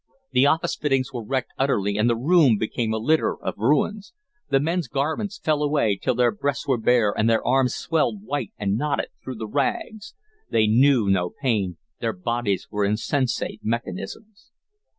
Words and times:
The 0.31 0.47
office 0.47 0.75
fittings 0.75 1.13
were 1.13 1.23
wrecked 1.23 1.51
utterly 1.59 1.95
and 1.95 2.09
the 2.09 2.15
room 2.15 2.57
became 2.57 2.91
a 2.91 2.97
litter 2.97 3.37
of 3.39 3.53
ruins. 3.59 4.13
The 4.49 4.59
men's 4.59 4.87
garments 4.87 5.37
fell 5.37 5.61
away 5.61 5.95
till 5.95 6.15
their 6.15 6.31
breasts 6.31 6.67
were 6.67 6.79
bare 6.79 7.13
and 7.15 7.29
their 7.29 7.45
arms 7.45 7.75
swelled 7.75 8.23
white 8.23 8.51
and 8.57 8.79
knotted 8.79 9.09
through 9.23 9.35
the 9.35 9.45
rags. 9.47 10.15
They 10.49 10.65
knew 10.65 11.07
no 11.07 11.29
pain, 11.29 11.77
their 11.99 12.13
bodies 12.13 12.67
were 12.71 12.83
insensate 12.83 13.59
mechanisms. 13.63 14.49